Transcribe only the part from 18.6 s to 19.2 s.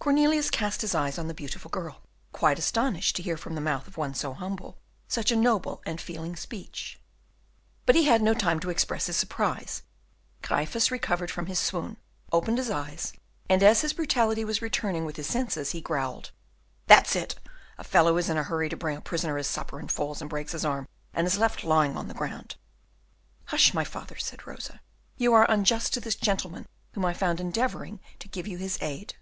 to bring to a